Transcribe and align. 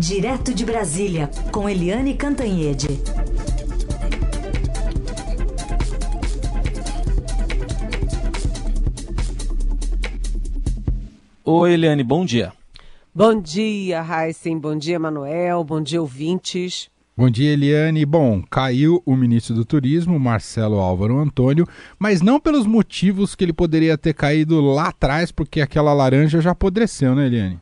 Direto 0.00 0.54
de 0.54 0.64
Brasília, 0.64 1.28
com 1.52 1.68
Eliane 1.68 2.14
Cantanhede. 2.14 2.88
Oi, 11.44 11.72
Eliane, 11.74 12.02
bom 12.02 12.24
dia. 12.24 12.50
Bom 13.14 13.38
dia, 13.38 14.02
Heisen. 14.02 14.58
Bom 14.58 14.74
dia, 14.74 14.98
Manuel. 14.98 15.62
Bom 15.64 15.82
dia, 15.82 16.00
ouvintes. 16.00 16.88
Bom 17.14 17.28
dia, 17.28 17.52
Eliane. 17.52 18.06
Bom, 18.06 18.42
caiu 18.50 19.02
o 19.04 19.14
ministro 19.14 19.54
do 19.54 19.66
Turismo, 19.66 20.18
Marcelo 20.18 20.78
Álvaro 20.78 21.18
Antônio, 21.18 21.66
mas 21.98 22.22
não 22.22 22.40
pelos 22.40 22.66
motivos 22.66 23.34
que 23.34 23.44
ele 23.44 23.52
poderia 23.52 23.98
ter 23.98 24.14
caído 24.14 24.62
lá 24.62 24.88
atrás, 24.88 25.30
porque 25.30 25.60
aquela 25.60 25.92
laranja 25.92 26.40
já 26.40 26.52
apodreceu, 26.52 27.14
né, 27.14 27.26
Eliane? 27.26 27.60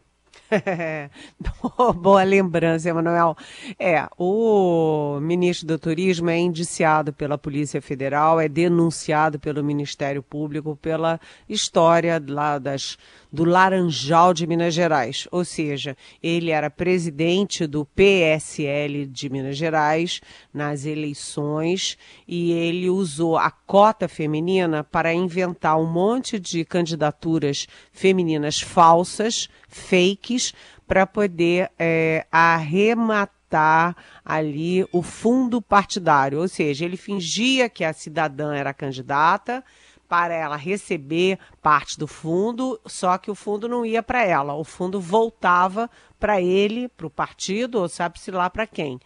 Boa 1.96 2.22
lembrança, 2.22 2.88
Emanuel. 2.88 3.36
É, 3.78 4.06
o 4.16 5.18
ministro 5.20 5.66
do 5.66 5.78
Turismo 5.78 6.30
é 6.30 6.38
indiciado 6.38 7.12
pela 7.12 7.36
Polícia 7.36 7.82
Federal, 7.82 8.40
é 8.40 8.48
denunciado 8.48 9.38
pelo 9.38 9.62
Ministério 9.62 10.22
Público 10.22 10.76
pela 10.80 11.20
história 11.48 12.22
lá 12.26 12.58
das, 12.58 12.96
do 13.32 13.44
Laranjal 13.44 14.32
de 14.32 14.46
Minas 14.46 14.72
Gerais. 14.72 15.28
Ou 15.30 15.44
seja, 15.44 15.96
ele 16.22 16.50
era 16.50 16.70
presidente 16.70 17.66
do 17.66 17.84
PSL 17.84 19.06
de 19.06 19.28
Minas 19.28 19.56
Gerais 19.56 20.20
nas 20.52 20.86
eleições 20.86 21.98
e 22.26 22.52
ele 22.52 22.88
usou 22.88 23.36
a 23.36 23.50
cota 23.50 24.08
feminina 24.08 24.82
para 24.82 25.12
inventar 25.12 25.78
um 25.78 25.86
monte 25.86 26.38
de 26.38 26.64
candidaturas 26.64 27.66
femininas 27.92 28.60
falsas, 28.60 29.48
fakes, 29.68 30.52
para 30.86 31.06
poder 31.06 31.70
é, 31.78 32.26
arrematar 32.32 33.94
ali 34.24 34.86
o 34.90 35.02
fundo 35.02 35.60
partidário. 35.60 36.40
Ou 36.40 36.48
seja, 36.48 36.84
ele 36.84 36.96
fingia 36.96 37.68
que 37.68 37.84
a 37.84 37.92
cidadã 37.92 38.54
era 38.54 38.74
candidata 38.74 39.62
para 40.08 40.34
ela 40.34 40.56
receber 40.56 41.38
parte 41.60 41.98
do 41.98 42.06
fundo, 42.06 42.80
só 42.86 43.18
que 43.18 43.30
o 43.30 43.34
fundo 43.34 43.68
não 43.68 43.84
ia 43.84 44.02
para 44.02 44.24
ela, 44.24 44.54
o 44.54 44.64
fundo 44.64 44.98
voltava 44.98 45.90
para 46.18 46.40
ele, 46.40 46.88
para 46.88 47.06
o 47.06 47.10
partido, 47.10 47.78
ou 47.78 47.88
sabe-se 47.88 48.30
lá 48.30 48.48
para 48.48 48.66
quem. 48.66 48.98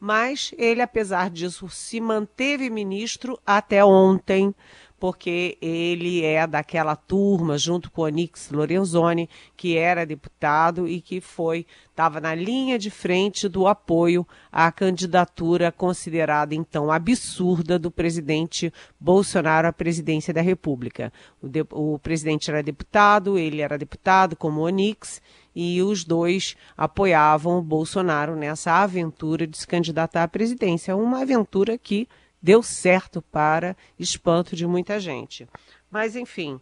Mas 0.00 0.54
ele, 0.56 0.80
apesar 0.80 1.30
disso, 1.30 1.68
se 1.68 2.00
manteve 2.00 2.70
ministro 2.70 3.38
até 3.46 3.84
ontem 3.84 4.54
porque 4.98 5.58
ele 5.60 6.24
é 6.24 6.46
daquela 6.46 6.96
turma, 6.96 7.58
junto 7.58 7.90
com 7.90 8.02
Onix 8.02 8.50
Lorenzoni, 8.50 9.28
que 9.56 9.76
era 9.76 10.06
deputado 10.06 10.88
e 10.88 11.00
que 11.00 11.20
foi, 11.20 11.66
estava 11.90 12.20
na 12.20 12.34
linha 12.34 12.78
de 12.78 12.90
frente 12.90 13.48
do 13.48 13.66
apoio 13.66 14.26
à 14.50 14.70
candidatura 14.72 15.70
considerada 15.70 16.54
então 16.54 16.90
absurda 16.90 17.78
do 17.78 17.90
presidente 17.90 18.72
Bolsonaro 18.98 19.68
à 19.68 19.72
presidência 19.72 20.32
da 20.32 20.40
República. 20.40 21.12
O, 21.42 21.48
de, 21.48 21.64
o 21.70 21.98
presidente 21.98 22.50
era 22.50 22.62
deputado, 22.62 23.38
ele 23.38 23.60
era 23.60 23.76
deputado 23.76 24.34
como 24.34 24.62
Onix, 24.62 25.20
e 25.54 25.80
os 25.82 26.04
dois 26.04 26.54
apoiavam 26.76 27.58
o 27.58 27.62
Bolsonaro 27.62 28.36
nessa 28.36 28.72
aventura 28.72 29.46
de 29.46 29.56
se 29.56 29.66
candidatar 29.66 30.22
à 30.22 30.28
presidência. 30.28 30.94
Uma 30.94 31.22
aventura 31.22 31.78
que 31.78 32.06
deu 32.46 32.62
certo 32.62 33.20
para 33.20 33.76
espanto 33.98 34.54
de 34.54 34.64
muita 34.68 35.00
gente. 35.00 35.48
Mas, 35.90 36.14
enfim, 36.14 36.60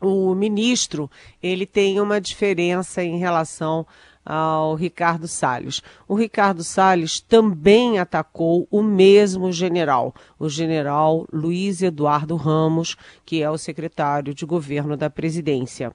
o 0.00 0.34
ministro 0.34 1.08
ele 1.40 1.64
tem 1.64 2.00
uma 2.00 2.20
diferença 2.20 3.00
em 3.00 3.16
relação 3.16 3.86
ao 4.26 4.74
Ricardo 4.74 5.28
Salles. 5.28 5.84
O 6.08 6.16
Ricardo 6.16 6.64
Salles 6.64 7.20
também 7.20 8.00
atacou 8.00 8.66
o 8.72 8.82
mesmo 8.82 9.52
general, 9.52 10.12
o 10.36 10.48
general 10.48 11.24
Luiz 11.32 11.80
Eduardo 11.80 12.34
Ramos, 12.34 12.96
que 13.24 13.40
é 13.40 13.48
o 13.48 13.56
secretário 13.56 14.34
de 14.34 14.44
governo 14.44 14.96
da 14.96 15.08
presidência. 15.08 15.94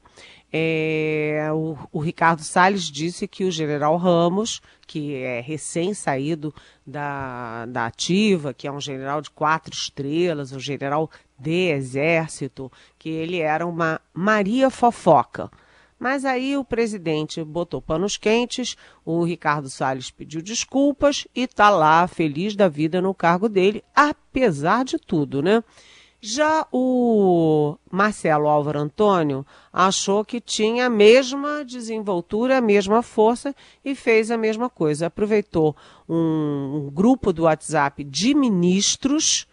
É, 0.55 1.49
o, 1.51 1.75
o, 1.91 1.99
Ricardo 1.99 2.43
Salles 2.43 2.83
disse 2.83 3.27
que 3.27 3.43
o 3.43 3.49
general 3.49 3.97
Ramos, 3.97 4.61
que 4.85 5.15
é 5.15 5.41
recém-saído 5.41 6.53
da, 6.85 7.65
da 7.65 7.87
ativa, 7.87 8.53
que 8.53 8.67
é 8.67 8.71
um 8.71 8.79
general 8.79 9.19
de 9.19 9.31
quatro 9.31 9.73
estrelas, 9.73 10.51
um 10.51 10.59
general 10.59 11.09
de 11.39 11.71
exército, 11.71 12.71
que 12.99 13.09
ele 13.09 13.39
era 13.39 13.65
uma 13.65 13.99
Maria 14.13 14.69
Fofoca. 14.69 15.49
Mas 15.97 16.23
aí 16.23 16.55
o 16.55 16.63
presidente 16.63 17.43
botou 17.43 17.81
panos 17.81 18.15
quentes, 18.15 18.77
o 19.03 19.23
Ricardo 19.23 19.71
Salles 19.71 20.11
pediu 20.11 20.41
desculpas 20.43 21.27
e 21.33 21.45
está 21.45 21.71
lá 21.71 22.05
feliz 22.07 22.55
da 22.55 22.67
vida 22.67 23.01
no 23.01 23.13
cargo 23.13 23.49
dele, 23.49 23.83
apesar 23.95 24.85
de 24.85 24.99
tudo, 24.99 25.41
né? 25.41 25.63
Já 26.25 26.65
o 26.71 27.75
Marcelo 27.91 28.47
Álvaro 28.47 28.79
Antônio 28.79 29.45
achou 29.73 30.23
que 30.23 30.39
tinha 30.39 30.85
a 30.85 30.89
mesma 30.89 31.65
desenvoltura, 31.65 32.59
a 32.59 32.61
mesma 32.61 33.01
força 33.01 33.53
e 33.83 33.93
fez 33.93 34.31
a 34.31 34.37
mesma 34.37 34.69
coisa. 34.69 35.07
Aproveitou 35.07 35.75
um, 36.07 36.85
um 36.85 36.89
grupo 36.89 37.33
do 37.33 37.43
WhatsApp 37.43 38.05
de 38.05 38.33
ministros, 38.33 39.45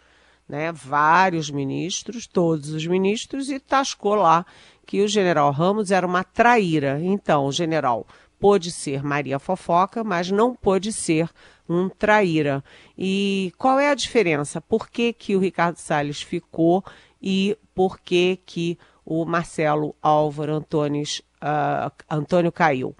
né, 0.47 0.71
vários 0.71 1.51
ministros, 1.51 2.25
todos 2.25 2.69
os 2.69 2.87
ministros, 2.87 3.49
e 3.49 3.59
tascou 3.59 4.15
lá 4.15 4.45
que 4.85 5.01
o 5.01 5.09
general 5.09 5.51
Ramos 5.51 5.91
era 5.91 6.07
uma 6.07 6.23
traíra. 6.23 7.01
Então, 7.03 7.47
o 7.47 7.51
general 7.51 8.07
pôde 8.39 8.71
ser 8.71 9.03
Maria 9.03 9.39
Fofoca, 9.39 10.05
mas 10.05 10.31
não 10.31 10.55
pôde 10.55 10.93
ser 10.93 11.29
um 11.71 11.89
traíra. 11.89 12.63
E 12.97 13.53
qual 13.57 13.79
é 13.79 13.89
a 13.89 13.95
diferença? 13.95 14.59
Por 14.59 14.89
que, 14.89 15.13
que 15.13 15.35
o 15.35 15.39
Ricardo 15.39 15.77
Salles 15.77 16.21
ficou 16.21 16.83
e 17.21 17.57
por 17.73 17.99
que, 17.99 18.39
que 18.45 18.77
o 19.05 19.25
Marcelo 19.25 19.95
Álvaro 20.01 20.57
uh, 20.57 21.91
Antônio 22.09 22.51
caiu? 22.51 22.95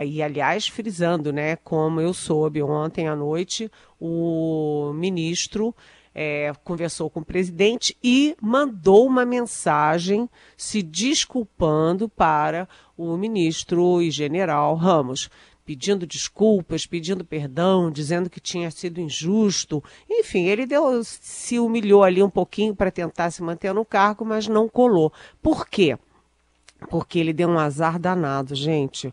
E, 0.00 0.22
aliás, 0.22 0.68
frisando, 0.68 1.32
né, 1.32 1.56
como 1.56 2.00
eu 2.00 2.14
soube 2.14 2.62
ontem 2.62 3.08
à 3.08 3.16
noite, 3.16 3.70
o 4.00 4.92
ministro 4.94 5.74
é, 6.14 6.52
conversou 6.64 7.10
com 7.10 7.20
o 7.20 7.24
presidente 7.24 7.96
e 8.02 8.36
mandou 8.40 9.06
uma 9.06 9.24
mensagem 9.24 10.28
se 10.56 10.82
desculpando 10.82 12.08
para 12.08 12.68
o 12.96 13.16
ministro 13.16 14.02
e 14.02 14.10
general 14.10 14.74
Ramos 14.74 15.30
pedindo 15.68 16.06
desculpas, 16.06 16.86
pedindo 16.86 17.22
perdão, 17.22 17.90
dizendo 17.90 18.30
que 18.30 18.40
tinha 18.40 18.70
sido 18.70 19.02
injusto. 19.02 19.84
Enfim, 20.08 20.46
ele 20.46 20.64
deu, 20.64 21.04
se 21.04 21.58
humilhou 21.58 22.02
ali 22.02 22.22
um 22.22 22.30
pouquinho 22.30 22.74
para 22.74 22.90
tentar 22.90 23.30
se 23.30 23.42
manter 23.42 23.74
no 23.74 23.84
cargo, 23.84 24.24
mas 24.24 24.48
não 24.48 24.66
colou. 24.66 25.12
Por 25.42 25.68
quê? 25.68 25.98
Porque 26.88 27.18
ele 27.18 27.34
deu 27.34 27.50
um 27.50 27.58
azar 27.58 27.98
danado, 27.98 28.54
gente. 28.54 29.12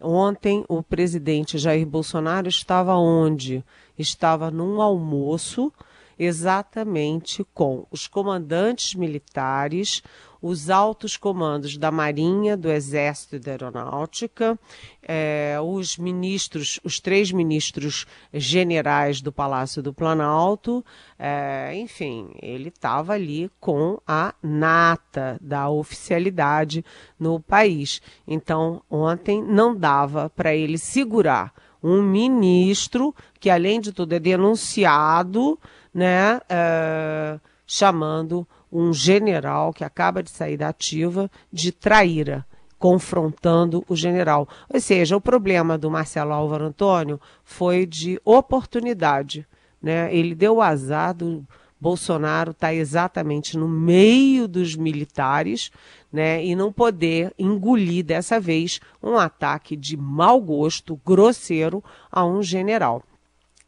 Ontem 0.00 0.64
o 0.68 0.80
presidente 0.80 1.58
Jair 1.58 1.84
Bolsonaro 1.84 2.46
estava 2.46 2.94
onde? 2.94 3.64
Estava 3.98 4.48
num 4.48 4.80
almoço 4.80 5.72
exatamente 6.18 7.44
com 7.52 7.86
os 7.90 8.06
comandantes 8.06 8.94
militares, 8.94 10.02
os 10.40 10.70
altos 10.70 11.16
comandos 11.16 11.76
da 11.76 11.90
Marinha, 11.90 12.56
do 12.56 12.70
Exército 12.70 13.36
e 13.36 13.38
da 13.38 13.52
Aeronáutica, 13.52 14.58
eh, 15.02 15.56
os 15.62 15.96
ministros, 15.96 16.78
os 16.84 17.00
três 17.00 17.32
ministros 17.32 18.06
generais 18.32 19.20
do 19.20 19.32
Palácio 19.32 19.82
do 19.82 19.92
Planalto, 19.92 20.84
eh, 21.18 21.72
enfim, 21.76 22.30
ele 22.40 22.68
estava 22.68 23.14
ali 23.14 23.50
com 23.58 23.98
a 24.06 24.34
nata 24.42 25.38
da 25.40 25.68
oficialidade 25.68 26.84
no 27.18 27.40
país. 27.40 28.00
Então, 28.26 28.82
ontem 28.90 29.42
não 29.42 29.74
dava 29.74 30.30
para 30.30 30.54
ele 30.54 30.78
segurar 30.78 31.52
um 31.82 32.02
ministro 32.02 33.14
que, 33.38 33.48
além 33.48 33.80
de 33.80 33.92
tudo, 33.92 34.12
é 34.12 34.18
denunciado, 34.18 35.58
né, 35.96 36.36
uh, 36.36 37.40
chamando 37.66 38.46
um 38.70 38.92
general 38.92 39.72
que 39.72 39.82
acaba 39.82 40.22
de 40.22 40.28
sair 40.28 40.58
da 40.58 40.68
ativa 40.68 41.30
de 41.50 41.72
traíra, 41.72 42.44
confrontando 42.78 43.82
o 43.88 43.96
general. 43.96 44.46
Ou 44.68 44.78
seja, 44.78 45.16
o 45.16 45.20
problema 45.22 45.78
do 45.78 45.90
Marcelo 45.90 46.34
Álvaro 46.34 46.66
Antônio 46.66 47.18
foi 47.42 47.86
de 47.86 48.20
oportunidade. 48.26 49.46
Né? 49.80 50.14
Ele 50.14 50.34
deu 50.34 50.56
o 50.56 50.62
azar 50.62 51.14
do 51.14 51.42
Bolsonaro 51.80 52.50
estar 52.50 52.66
tá 52.66 52.74
exatamente 52.74 53.56
no 53.56 53.66
meio 53.66 54.46
dos 54.46 54.76
militares 54.76 55.70
né? 56.12 56.44
e 56.44 56.54
não 56.54 56.70
poder 56.70 57.32
engolir 57.38 58.04
dessa 58.04 58.38
vez 58.38 58.80
um 59.02 59.16
ataque 59.16 59.74
de 59.74 59.96
mau 59.96 60.38
gosto, 60.42 61.00
grosseiro, 61.06 61.82
a 62.12 62.22
um 62.22 62.42
general. 62.42 63.02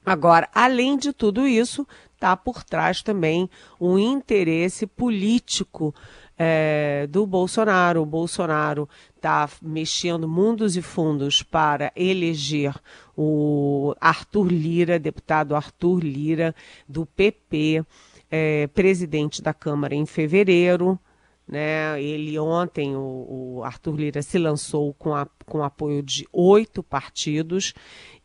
Agora, 0.08 0.48
além 0.54 0.96
de 0.96 1.12
tudo 1.12 1.46
isso, 1.46 1.86
está 2.18 2.36
por 2.36 2.64
trás 2.64 3.00
também 3.00 3.48
um 3.80 3.96
interesse 3.96 4.88
político 4.88 5.94
é, 6.36 7.06
do 7.08 7.24
Bolsonaro. 7.24 8.02
O 8.02 8.06
Bolsonaro 8.06 8.88
está 9.14 9.48
mexendo 9.62 10.28
mundos 10.28 10.76
e 10.76 10.82
fundos 10.82 11.42
para 11.44 11.92
eleger 11.94 12.74
o 13.16 13.94
Arthur 14.00 14.48
Lira, 14.48 14.98
deputado 14.98 15.54
Arthur 15.54 16.00
Lira, 16.00 16.54
do 16.88 17.06
PP, 17.06 17.84
é, 18.28 18.66
presidente 18.66 19.40
da 19.40 19.54
Câmara 19.54 19.94
em 19.94 20.04
fevereiro. 20.04 20.98
Né? 21.46 22.02
Ele 22.02 22.38
ontem, 22.38 22.94
o, 22.94 23.58
o 23.58 23.64
Arthur 23.64 23.96
Lira 23.96 24.22
se 24.22 24.38
lançou 24.38 24.92
com, 24.94 25.14
a, 25.14 25.26
com 25.46 25.62
apoio 25.62 26.02
de 26.02 26.28
oito 26.30 26.82
partidos 26.82 27.72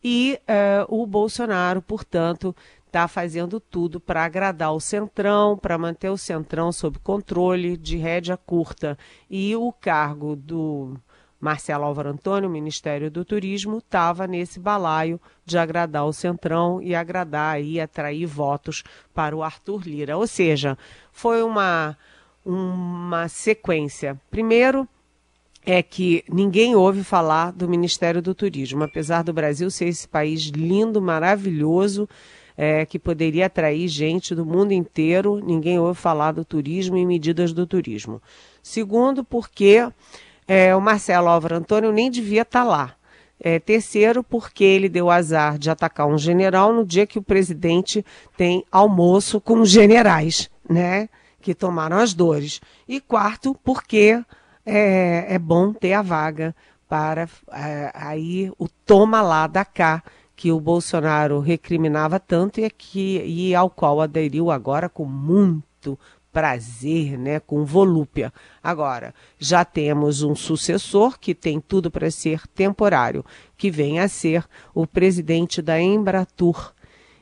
e 0.02 0.38
é, 0.46 0.84
o 0.88 1.06
Bolsonaro, 1.06 1.80
portanto, 1.80 2.54
está 2.94 3.08
fazendo 3.08 3.58
tudo 3.58 3.98
para 3.98 4.24
agradar 4.24 4.72
o 4.72 4.78
Centrão, 4.78 5.58
para 5.58 5.76
manter 5.76 6.10
o 6.10 6.16
Centrão 6.16 6.70
sob 6.70 7.00
controle 7.00 7.76
de 7.76 7.96
rédea 7.96 8.36
curta. 8.36 8.96
E 9.28 9.56
o 9.56 9.72
cargo 9.72 10.36
do 10.36 10.96
Marcelo 11.40 11.84
Álvaro 11.84 12.10
Antônio, 12.10 12.48
Ministério 12.48 13.10
do 13.10 13.24
Turismo, 13.24 13.78
estava 13.78 14.28
nesse 14.28 14.60
balaio 14.60 15.20
de 15.44 15.58
agradar 15.58 16.06
o 16.06 16.12
Centrão 16.12 16.80
e 16.80 16.94
agradar 16.94 17.60
e 17.60 17.80
atrair 17.80 18.26
votos 18.26 18.84
para 19.12 19.34
o 19.34 19.42
Arthur 19.42 19.82
Lira. 19.82 20.16
Ou 20.16 20.28
seja, 20.28 20.78
foi 21.10 21.42
uma, 21.42 21.98
uma 22.46 23.26
sequência. 23.26 24.20
Primeiro, 24.30 24.88
é 25.66 25.82
que 25.82 26.22
ninguém 26.28 26.76
ouve 26.76 27.02
falar 27.02 27.50
do 27.50 27.68
Ministério 27.68 28.22
do 28.22 28.36
Turismo, 28.36 28.84
apesar 28.84 29.24
do 29.24 29.32
Brasil 29.32 29.68
ser 29.68 29.86
esse 29.86 30.06
país 30.06 30.42
lindo, 30.42 31.02
maravilhoso, 31.02 32.08
é, 32.56 32.86
que 32.86 32.98
poderia 32.98 33.46
atrair 33.46 33.88
gente 33.88 34.34
do 34.34 34.46
mundo 34.46 34.72
inteiro. 34.72 35.40
Ninguém 35.44 35.78
ouve 35.78 35.98
falar 35.98 36.32
do 36.32 36.44
turismo 36.44 36.96
e 36.96 37.04
medidas 37.04 37.52
do 37.52 37.66
turismo. 37.66 38.20
Segundo, 38.62 39.24
porque 39.24 39.86
é, 40.46 40.74
o 40.74 40.80
Marcelo 40.80 41.28
Álvaro 41.28 41.56
Antônio 41.56 41.92
nem 41.92 42.10
devia 42.10 42.42
estar 42.42 42.62
tá 42.62 42.68
lá. 42.68 42.94
É, 43.40 43.58
terceiro, 43.58 44.22
porque 44.22 44.62
ele 44.62 44.88
deu 44.88 45.10
azar 45.10 45.58
de 45.58 45.68
atacar 45.68 46.06
um 46.06 46.16
general 46.16 46.72
no 46.72 46.84
dia 46.86 47.06
que 47.06 47.18
o 47.18 47.22
presidente 47.22 48.04
tem 48.36 48.64
almoço 48.70 49.40
com 49.40 49.64
generais, 49.64 50.48
né? 50.68 51.08
Que 51.42 51.54
tomaram 51.54 51.98
as 51.98 52.14
dores. 52.14 52.60
E 52.88 53.00
quarto, 53.00 53.54
porque 53.62 54.22
é, 54.64 55.26
é 55.28 55.38
bom 55.38 55.72
ter 55.72 55.92
a 55.92 56.00
vaga 56.00 56.54
para 56.88 57.28
é, 57.52 57.90
aí 57.92 58.50
o 58.56 58.68
toma 58.68 59.20
lá 59.20 59.46
da 59.46 59.64
cá 59.64 60.02
que 60.44 60.52
o 60.52 60.60
Bolsonaro 60.60 61.40
recriminava 61.40 62.20
tanto 62.20 62.60
e, 62.60 62.68
que, 62.68 63.16
e 63.24 63.54
ao 63.54 63.70
qual 63.70 64.02
aderiu 64.02 64.50
agora 64.50 64.90
com 64.90 65.06
muito 65.06 65.98
prazer, 66.30 67.18
né, 67.18 67.40
com 67.40 67.64
volúpia. 67.64 68.30
Agora, 68.62 69.14
já 69.38 69.64
temos 69.64 70.22
um 70.22 70.34
sucessor 70.34 71.18
que 71.18 71.34
tem 71.34 71.62
tudo 71.62 71.90
para 71.90 72.10
ser 72.10 72.46
temporário, 72.48 73.24
que 73.56 73.70
vem 73.70 74.00
a 74.00 74.06
ser 74.06 74.44
o 74.74 74.86
presidente 74.86 75.62
da 75.62 75.80
Embratur. 75.80 76.74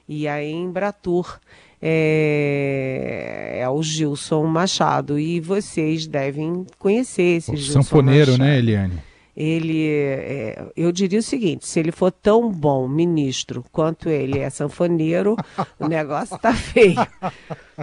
E 0.08 0.26
a 0.26 0.44
Embratur 0.44 1.38
é, 1.80 3.60
é 3.60 3.68
o 3.68 3.80
Gilson 3.84 4.46
Machado. 4.46 5.16
E 5.16 5.38
vocês 5.38 6.08
devem 6.08 6.66
conhecer 6.76 7.36
esse 7.36 7.52
o 7.52 7.56
Gilson 7.56 7.82
sanfoneiro, 7.84 8.32
Machado. 8.32 8.48
né, 8.48 8.58
Eliane? 8.58 9.11
Ele, 9.36 9.88
é, 9.88 10.66
eu 10.76 10.92
diria 10.92 11.18
o 11.18 11.22
seguinte: 11.22 11.66
se 11.66 11.80
ele 11.80 11.90
for 11.90 12.10
tão 12.10 12.50
bom 12.50 12.86
ministro 12.86 13.64
quanto 13.72 14.08
ele 14.08 14.38
é 14.38 14.50
sanfoneiro, 14.50 15.36
o 15.80 15.88
negócio 15.88 16.36
está 16.36 16.52
feio. 16.52 17.06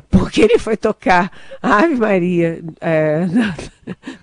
Porque 0.10 0.42
ele 0.42 0.60
foi 0.60 0.78
tocar 0.78 1.32
Ave 1.62 1.96
Maria 1.96 2.64
é, 2.80 3.26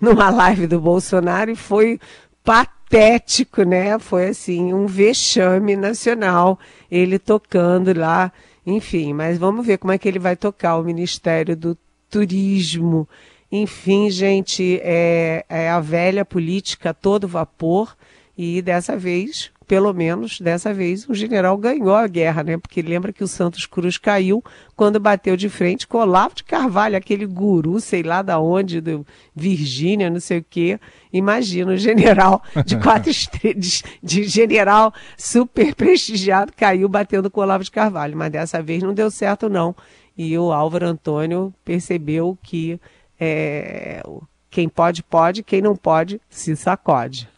numa 0.00 0.30
live 0.30 0.66
do 0.68 0.80
Bolsonaro 0.80 1.50
e 1.50 1.56
foi 1.56 1.98
patético, 2.44 3.64
né? 3.64 3.98
Foi 3.98 4.28
assim, 4.28 4.72
um 4.72 4.86
vexame 4.86 5.74
nacional 5.74 6.58
ele 6.88 7.18
tocando 7.18 7.92
lá. 7.98 8.32
Enfim, 8.64 9.12
mas 9.12 9.36
vamos 9.36 9.66
ver 9.66 9.78
como 9.78 9.92
é 9.92 9.98
que 9.98 10.08
ele 10.08 10.18
vai 10.18 10.36
tocar 10.36 10.76
o 10.76 10.84
Ministério 10.84 11.56
do 11.56 11.76
Turismo. 12.08 13.08
Enfim, 13.50 14.10
gente, 14.10 14.80
é, 14.82 15.44
é 15.48 15.70
a 15.70 15.80
velha 15.80 16.24
política 16.24 16.92
todo 16.92 17.28
vapor 17.28 17.96
e 18.36 18.60
dessa 18.60 18.96
vez, 18.98 19.50
pelo 19.66 19.92
menos 19.94 20.40
dessa 20.40 20.74
vez, 20.74 21.08
o 21.08 21.14
general 21.14 21.56
ganhou 21.56 21.94
a 21.94 22.06
guerra, 22.06 22.42
né? 22.42 22.58
Porque 22.58 22.82
lembra 22.82 23.12
que 23.12 23.24
o 23.24 23.28
Santos 23.28 23.64
Cruz 23.64 23.96
caiu 23.96 24.44
quando 24.76 25.00
bateu 25.00 25.36
de 25.36 25.48
frente 25.48 25.86
com 25.86 25.98
Olavo 25.98 26.34
de 26.34 26.44
Carvalho, 26.44 26.96
aquele 26.96 27.24
guru, 27.24 27.80
sei 27.80 28.02
lá 28.02 28.20
da 28.20 28.38
onde, 28.38 28.80
do 28.80 29.06
Virgínia, 29.34 30.10
não 30.10 30.20
sei 30.20 30.38
o 30.38 30.46
quê. 30.48 30.78
Imagina, 31.10 31.72
o 31.72 31.76
general 31.78 32.42
de 32.66 32.76
quatro 32.82 33.10
estrelas, 33.10 33.82
de 34.02 34.24
general 34.24 34.92
super 35.16 35.74
prestigiado, 35.74 36.52
caiu 36.54 36.88
batendo 36.88 37.30
com 37.30 37.40
Olavo 37.40 37.64
de 37.64 37.70
Carvalho. 37.70 38.16
Mas 38.16 38.30
dessa 38.30 38.60
vez 38.60 38.82
não 38.82 38.92
deu 38.92 39.10
certo, 39.10 39.48
não. 39.48 39.74
E 40.16 40.36
o 40.38 40.52
Álvaro 40.52 40.86
Antônio 40.86 41.54
percebeu 41.64 42.38
que 42.42 42.78
é, 43.18 44.02
quem 44.50 44.68
pode, 44.68 45.02
pode, 45.02 45.42
quem 45.42 45.60
não 45.60 45.76
pode, 45.76 46.20
se 46.28 46.56
sacode. 46.56 47.28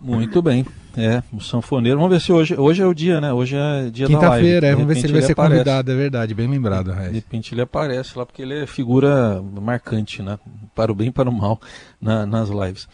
Muito 0.00 0.40
bem. 0.40 0.64
É, 0.96 1.22
o 1.32 1.40
sanfoneiro. 1.40 1.98
Vamos 1.98 2.12
ver 2.12 2.20
se 2.20 2.32
hoje, 2.32 2.56
hoje 2.56 2.82
é 2.82 2.86
o 2.86 2.92
dia, 2.92 3.20
né? 3.20 3.32
Hoje 3.32 3.54
é 3.56 3.90
dia 3.90 4.08
da 4.08 4.18
live. 4.18 4.26
Quinta-feira, 4.26 4.66
é, 4.66 4.72
vamos 4.72 4.88
ver 4.88 4.94
se 4.96 5.06
ele 5.06 5.12
vai 5.12 5.20
ele 5.20 5.26
ser 5.26 5.32
aparece. 5.32 5.58
convidado, 5.58 5.92
é 5.92 5.94
verdade, 5.94 6.34
bem 6.34 6.48
lembrado. 6.48 6.92
De 6.92 7.10
repente 7.10 7.54
ele 7.54 7.60
aparece 7.60 8.18
lá, 8.18 8.26
porque 8.26 8.42
ele 8.42 8.62
é 8.62 8.66
figura 8.66 9.40
marcante, 9.40 10.22
né? 10.22 10.38
Para 10.74 10.90
o 10.90 10.94
bem 10.94 11.08
e 11.08 11.12
para 11.12 11.30
o 11.30 11.32
mal 11.32 11.60
na, 12.00 12.26
nas 12.26 12.48
lives. 12.48 12.88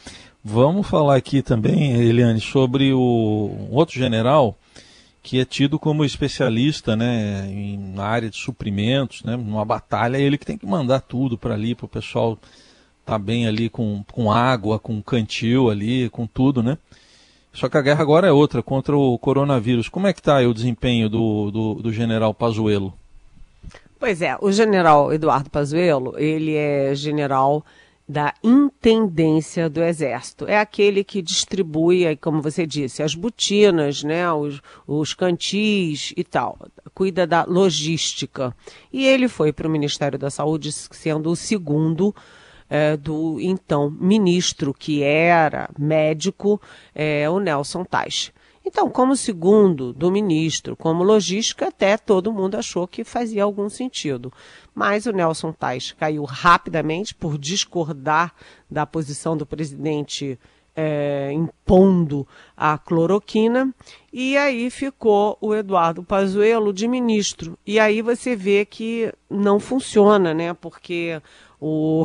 Vamos 0.45 0.87
falar 0.87 1.17
aqui 1.17 1.41
também, 1.43 1.93
Eliane, 1.93 2.41
sobre 2.41 2.93
o 2.93 2.99
um 3.71 3.75
outro 3.75 3.99
general 3.99 4.57
que 5.27 5.41
é 5.41 5.45
tido 5.45 5.77
como 5.77 6.05
especialista 6.05 6.95
né, 6.95 7.49
em, 7.51 7.77
na 7.77 8.05
área 8.05 8.31
de 8.31 8.37
suprimentos, 8.37 9.25
né, 9.25 9.35
numa 9.35 9.65
batalha, 9.65 10.17
é 10.17 10.21
ele 10.21 10.39
que 10.39 10.47
tem 10.47 10.57
que 10.57 10.65
mandar 10.65 11.01
tudo 11.01 11.37
para 11.37 11.53
ali, 11.53 11.75
para 11.75 11.87
o 11.87 11.89
pessoal 11.89 12.35
estar 13.01 13.15
tá 13.15 13.19
bem 13.19 13.45
ali 13.45 13.69
com, 13.69 14.05
com 14.13 14.31
água, 14.31 14.79
com 14.79 15.03
cantil 15.03 15.69
ali, 15.69 16.09
com 16.11 16.29
tudo, 16.29 16.63
né? 16.63 16.79
Só 17.53 17.69
que 17.69 17.77
a 17.77 17.83
guerra 17.83 18.03
agora 18.03 18.29
é 18.29 18.31
outra, 18.31 18.63
contra 18.63 18.97
o 18.97 19.19
coronavírus. 19.19 19.89
Como 19.89 20.07
é 20.07 20.13
que 20.13 20.21
está 20.21 20.39
o 20.43 20.55
desempenho 20.55 21.09
do, 21.09 21.51
do, 21.51 21.75
do 21.75 21.93
general 21.93 22.33
Pazuello? 22.33 22.95
Pois 23.99 24.23
é, 24.23 24.39
o 24.41 24.53
general 24.53 25.13
Eduardo 25.13 25.51
Pazuello, 25.51 26.17
ele 26.17 26.55
é 26.55 26.95
general 26.95 27.67
da 28.09 28.33
intendência 28.43 29.69
do 29.69 29.83
exército. 29.83 30.47
É 30.47 30.59
aquele 30.59 31.03
que 31.03 31.21
distribui, 31.21 32.17
como 32.17 32.41
você 32.41 32.65
disse, 32.65 33.03
as 33.03 33.15
botinas, 33.15 34.05
né, 34.05 34.31
os, 34.33 34.61
os 34.87 35.13
cantis 35.13 36.13
e 36.17 36.23
tal. 36.23 36.59
Cuida 36.95 37.27
da 37.27 37.45
logística. 37.45 38.55
E 38.93 39.07
ele 39.07 39.27
foi 39.29 39.53
para 39.53 39.67
o 39.67 39.71
Ministério 39.71 40.19
da 40.19 40.31
Saúde 40.31 40.71
sendo 40.73 41.31
o 41.31 41.37
segundo 41.37 42.15
é, 42.69 42.97
do 42.97 43.39
então 43.41 43.91
ministro, 43.91 44.75
que 44.75 45.03
era 45.03 45.69
médico, 45.79 46.61
é, 46.95 47.29
o 47.29 47.39
Nelson 47.41 47.85
Tais. 47.85 48.33
Então, 48.77 48.91
como 48.91 49.17
segundo 49.17 49.91
do 49.95 50.11
ministro, 50.11 50.77
como 50.77 51.03
logística, 51.03 51.69
até 51.69 51.97
todo 51.97 52.31
mundo 52.31 52.57
achou 52.57 52.87
que 52.87 53.05
fazia 53.05 53.43
algum 53.43 53.71
sentido. 53.71 54.31
Mas 54.75 55.07
o 55.07 55.13
Nelson 55.13 55.51
Tais 55.51 55.93
caiu 55.93 56.25
rapidamente 56.25 57.15
por 57.15 57.39
discordar 57.39 58.35
da 58.71 58.85
posição 58.85 59.35
do 59.35 59.47
presidente 59.47 60.39
é, 60.77 61.33
impondo 61.33 62.29
a 62.55 62.77
cloroquina, 62.77 63.75
e 64.13 64.37
aí 64.37 64.69
ficou 64.69 65.39
o 65.41 65.55
Eduardo 65.55 66.05
Pazuello 66.05 66.71
de 66.71 66.87
ministro. 66.87 67.59
E 67.67 67.81
aí 67.81 68.03
você 68.03 68.37
vê 68.37 68.67
que 68.67 69.11
não 69.31 69.59
funciona, 69.59 70.35
né? 70.35 70.53
Porque 70.53 71.19
o 71.59 72.05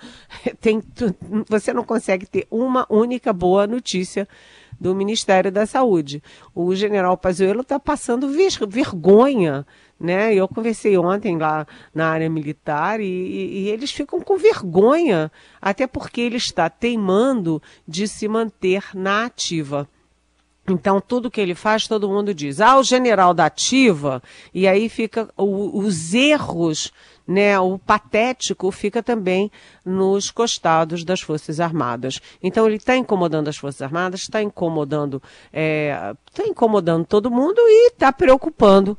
tem 0.62 0.82
você 1.46 1.74
não 1.74 1.84
consegue 1.84 2.24
ter 2.24 2.46
uma 2.50 2.86
única 2.88 3.34
boa 3.34 3.66
notícia 3.66 4.26
do 4.80 4.94
Ministério 4.94 5.50
da 5.50 5.66
Saúde. 5.66 6.22
O 6.54 6.74
general 6.74 7.16
Pazuello 7.16 7.62
está 7.62 7.78
passando 7.78 8.28
vergonha, 8.68 9.66
né? 9.98 10.34
Eu 10.34 10.46
conversei 10.46 10.96
ontem 10.96 11.38
lá 11.38 11.66
na 11.94 12.08
área 12.08 12.28
militar 12.28 13.00
e, 13.00 13.04
e, 13.04 13.58
e, 13.60 13.68
eles 13.70 13.90
ficam 13.90 14.20
com 14.20 14.36
vergonha, 14.36 15.30
até 15.60 15.86
porque 15.86 16.20
ele 16.20 16.36
está 16.36 16.68
teimando 16.68 17.62
de 17.86 18.06
se 18.06 18.28
manter 18.28 18.84
na 18.94 19.24
ativa. 19.24 19.88
Então, 20.68 21.00
tudo 21.00 21.30
que 21.30 21.40
ele 21.40 21.54
faz, 21.54 21.86
todo 21.86 22.08
mundo 22.08 22.34
diz, 22.34 22.60
ah, 22.60 22.76
o 22.76 22.82
general 22.82 23.32
da 23.32 23.46
ativa, 23.46 24.20
e 24.52 24.66
aí 24.66 24.88
fica 24.88 25.28
o, 25.36 25.78
os 25.78 26.12
erros 26.12 26.92
né, 27.26 27.58
o 27.58 27.78
patético 27.78 28.70
fica 28.70 29.02
também 29.02 29.50
nos 29.84 30.30
costados 30.30 31.04
das 31.04 31.20
Forças 31.20 31.60
Armadas. 31.60 32.20
Então 32.42 32.66
ele 32.66 32.76
está 32.76 32.96
incomodando 32.96 33.48
as 33.48 33.56
Forças 33.56 33.82
Armadas, 33.82 34.20
está 34.20 34.42
incomodando, 34.42 35.22
está 35.46 36.44
é, 36.44 36.48
incomodando 36.48 37.04
todo 37.04 37.30
mundo 37.30 37.58
e 37.58 37.88
está 37.88 38.12
preocupando 38.12 38.96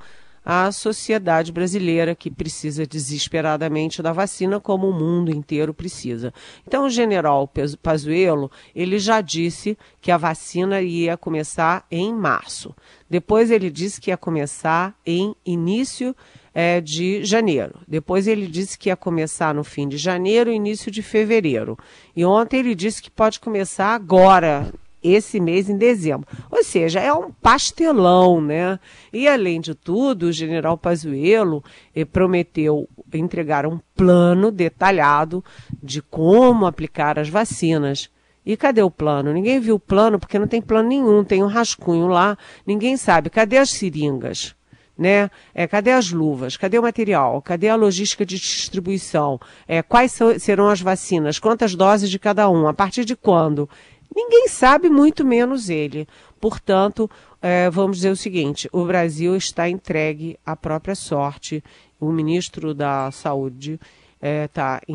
a 0.50 0.72
sociedade 0.72 1.52
brasileira 1.52 2.16
que 2.16 2.32
precisa 2.32 2.88
desesperadamente 2.88 4.02
da 4.02 4.14
vacina, 4.14 4.62
como 4.62 4.88
o 4.88 4.94
mundo 4.94 5.30
inteiro 5.30 5.74
precisa. 5.74 6.34
Então, 6.66 6.86
o 6.86 6.90
general 6.90 7.52
Pazuello, 7.84 8.50
ele 8.74 8.98
já 8.98 9.20
disse 9.20 9.78
que 10.00 10.10
a 10.10 10.16
vacina 10.16 10.82
ia 10.82 11.18
começar 11.18 11.86
em 11.92 12.14
março. 12.14 12.74
Depois 13.10 13.52
ele 13.52 13.70
disse 13.70 14.00
que 14.00 14.10
ia 14.10 14.16
começar 14.16 14.98
em 15.06 15.36
início 15.46 16.16
é, 16.60 16.82
de 16.82 17.24
janeiro. 17.24 17.76
Depois 17.88 18.26
ele 18.26 18.48
disse 18.48 18.80
que 18.80 18.90
ia 18.90 18.96
começar 18.96 19.54
no 19.54 19.64
fim 19.64 19.88
de 19.88 19.96
janeiro, 19.96 20.52
início 20.52 20.90
de 20.90 21.04
fevereiro. 21.04 21.78
E 22.16 22.26
ontem 22.26 22.58
ele 22.58 22.74
disse 22.74 23.00
que 23.00 23.12
pode 23.12 23.40
começar 23.40 23.94
agora, 23.94 24.74
esse 25.04 25.40
mês 25.40 25.70
em 25.70 25.78
dezembro. 25.78 26.28
Ou 26.50 26.64
seja, 26.64 27.00
é 27.00 27.14
um 27.14 27.32
pastelão, 27.32 28.42
né? 28.42 28.80
E 29.14 29.28
além 29.28 29.62
de 29.62 29.76
tudo, 29.76 30.24
o 30.24 30.32
general 30.32 30.80
Pazuello 30.80 31.64
eh, 31.96 32.04
prometeu 32.04 32.90
entregar 33.14 33.68
um 33.68 33.80
plano 33.96 34.52
detalhado 34.52 35.46
de 35.82 36.02
como 36.02 36.66
aplicar 36.66 37.20
as 37.20 37.30
vacinas. 37.30 38.10
E 38.44 38.58
cadê 38.58 38.82
o 38.82 38.90
plano? 38.90 39.32
Ninguém 39.32 39.60
viu 39.60 39.76
o 39.76 39.80
plano 39.80 40.18
porque 40.18 40.40
não 40.40 40.48
tem 40.48 40.60
plano 40.60 40.90
nenhum, 40.90 41.24
tem 41.24 41.44
um 41.44 41.48
rascunho 41.48 42.08
lá, 42.08 42.36
ninguém 42.66 42.98
sabe. 42.98 43.30
Cadê 43.30 43.60
as 43.60 43.70
seringas? 43.70 44.57
Né? 44.98 45.30
É, 45.54 45.68
cadê 45.68 45.92
as 45.92 46.12
luvas? 46.12 46.58
Cadê 46.58 46.80
o 46.80 46.82
material? 46.82 47.42
Cadê 47.42 47.70
a 47.70 47.76
logística 47.76 48.26
de 48.26 48.38
distribuição? 48.38 49.40
É, 49.68 49.82
quais 49.82 50.12
so, 50.12 50.40
serão 50.40 50.68
as 50.70 50.82
vacinas? 50.82 51.40
Quantas 51.40 51.76
doses 51.76 52.10
de 52.10 52.18
cada 52.18 52.50
um? 52.50 52.68
A 52.68 52.74
partir 52.74 53.06
de 53.06 53.16
quando? 53.16 53.70
Ninguém 54.14 54.48
sabe, 54.48 54.90
muito 54.90 55.26
menos 55.26 55.70
ele. 55.70 56.08
Portanto, 56.40 57.10
é, 57.42 57.70
vamos 57.70 57.98
dizer 57.98 58.10
o 58.10 58.16
seguinte: 58.16 58.68
o 58.72 58.86
Brasil 58.86 59.36
está 59.36 59.70
entregue 59.70 60.38
à 60.46 60.56
própria 60.56 60.96
sorte. 60.96 61.64
O 62.00 62.12
ministro 62.12 62.74
da 62.74 63.12
Saúde 63.12 63.80
está 64.22 64.82
é, 64.88 64.94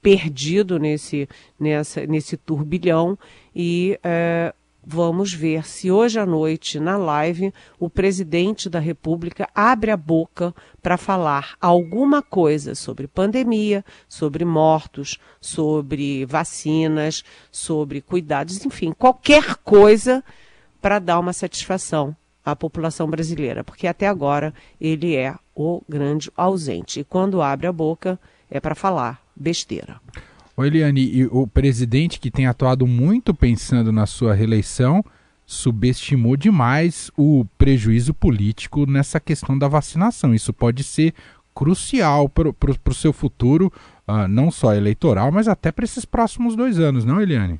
perdido 0.00 0.78
nesse, 0.78 1.28
nessa, 1.58 2.06
nesse 2.06 2.36
turbilhão 2.36 3.18
e 3.54 3.98
é, 4.02 4.54
Vamos 4.82 5.34
ver 5.34 5.66
se 5.66 5.90
hoje 5.90 6.18
à 6.18 6.24
noite, 6.24 6.80
na 6.80 6.96
live, 6.96 7.52
o 7.78 7.90
presidente 7.90 8.68
da 8.68 8.78
República 8.78 9.48
abre 9.54 9.90
a 9.90 9.96
boca 9.96 10.54
para 10.82 10.96
falar 10.96 11.54
alguma 11.60 12.22
coisa 12.22 12.74
sobre 12.74 13.06
pandemia, 13.06 13.84
sobre 14.08 14.42
mortos, 14.42 15.18
sobre 15.38 16.24
vacinas, 16.24 17.22
sobre 17.52 18.00
cuidados, 18.00 18.64
enfim, 18.64 18.92
qualquer 18.92 19.56
coisa 19.56 20.24
para 20.80 20.98
dar 20.98 21.18
uma 21.18 21.34
satisfação 21.34 22.16
à 22.42 22.56
população 22.56 23.06
brasileira, 23.06 23.62
porque 23.62 23.86
até 23.86 24.08
agora 24.08 24.54
ele 24.80 25.14
é 25.14 25.34
o 25.54 25.82
grande 25.86 26.30
ausente. 26.34 27.00
E 27.00 27.04
quando 27.04 27.42
abre 27.42 27.66
a 27.66 27.72
boca 27.72 28.18
é 28.50 28.58
para 28.58 28.74
falar 28.74 29.22
besteira. 29.36 30.00
Oi, 30.60 30.66
Eliane, 30.66 31.26
o 31.30 31.46
presidente 31.46 32.20
que 32.20 32.30
tem 32.30 32.44
atuado 32.44 32.86
muito 32.86 33.32
pensando 33.32 33.90
na 33.90 34.04
sua 34.04 34.34
reeleição 34.34 35.02
subestimou 35.46 36.36
demais 36.36 37.10
o 37.16 37.46
prejuízo 37.56 38.12
político 38.12 38.84
nessa 38.84 39.18
questão 39.18 39.56
da 39.56 39.68
vacinação. 39.68 40.34
Isso 40.34 40.52
pode 40.52 40.84
ser 40.84 41.14
crucial 41.54 42.28
para 42.28 42.50
o 42.50 42.94
seu 42.94 43.10
futuro, 43.10 43.72
uh, 44.06 44.28
não 44.28 44.50
só 44.50 44.74
eleitoral, 44.74 45.32
mas 45.32 45.48
até 45.48 45.72
para 45.72 45.86
esses 45.86 46.04
próximos 46.04 46.54
dois 46.54 46.78
anos, 46.78 47.06
não, 47.06 47.22
Eliane? 47.22 47.58